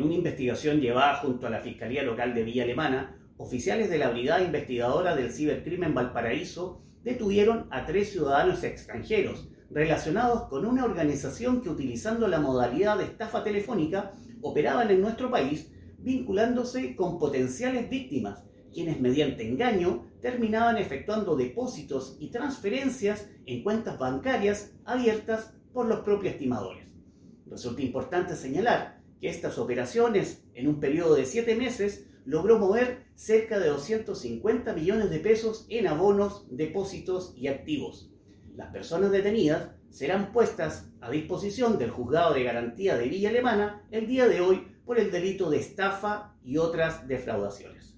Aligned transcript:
En 0.00 0.06
una 0.06 0.14
investigación 0.14 0.80
llevada 0.80 1.16
junto 1.16 1.46
a 1.46 1.50
la 1.50 1.60
Fiscalía 1.60 2.02
Local 2.02 2.32
de 2.32 2.42
Villa 2.42 2.62
Alemana, 2.62 3.18
oficiales 3.36 3.90
de 3.90 3.98
la 3.98 4.08
Brigada 4.08 4.42
Investigadora 4.42 5.14
del 5.14 5.30
Cibercrimen 5.30 5.92
Valparaíso 5.92 6.80
detuvieron 7.04 7.66
a 7.70 7.84
tres 7.84 8.10
ciudadanos 8.10 8.64
extranjeros 8.64 9.50
relacionados 9.68 10.48
con 10.48 10.64
una 10.64 10.86
organización 10.86 11.60
que 11.60 11.68
utilizando 11.68 12.28
la 12.28 12.40
modalidad 12.40 12.96
de 12.96 13.04
estafa 13.04 13.44
telefónica 13.44 14.12
operaban 14.40 14.90
en 14.90 15.02
nuestro 15.02 15.30
país 15.30 15.70
vinculándose 15.98 16.96
con 16.96 17.18
potenciales 17.18 17.90
víctimas, 17.90 18.42
quienes 18.72 19.02
mediante 19.02 19.46
engaño 19.46 20.06
terminaban 20.22 20.78
efectuando 20.78 21.36
depósitos 21.36 22.16
y 22.18 22.30
transferencias 22.30 23.28
en 23.44 23.62
cuentas 23.62 23.98
bancarias 23.98 24.72
abiertas 24.86 25.52
por 25.74 25.84
los 25.84 26.00
propios 26.00 26.32
estimadores. 26.32 26.86
Resulta 27.44 27.82
importante 27.82 28.34
señalar 28.34 28.99
que 29.20 29.28
estas 29.28 29.58
operaciones, 29.58 30.44
en 30.54 30.68
un 30.68 30.80
periodo 30.80 31.14
de 31.14 31.26
siete 31.26 31.54
meses, 31.54 32.06
logró 32.24 32.58
mover 32.58 33.04
cerca 33.14 33.58
de 33.58 33.68
250 33.68 34.72
millones 34.72 35.10
de 35.10 35.18
pesos 35.18 35.66
en 35.68 35.86
abonos, 35.86 36.46
depósitos 36.50 37.34
y 37.36 37.48
activos. 37.48 38.10
Las 38.56 38.72
personas 38.72 39.10
detenidas 39.10 39.70
serán 39.90 40.32
puestas 40.32 40.90
a 41.00 41.10
disposición 41.10 41.78
del 41.78 41.90
juzgado 41.90 42.34
de 42.34 42.44
garantía 42.44 42.96
de 42.96 43.08
Villa 43.08 43.30
Alemana 43.30 43.82
el 43.90 44.06
día 44.06 44.28
de 44.28 44.40
hoy 44.40 44.66
por 44.84 44.98
el 44.98 45.10
delito 45.10 45.50
de 45.50 45.58
estafa 45.58 46.34
y 46.44 46.56
otras 46.56 47.06
defraudaciones. 47.06 47.80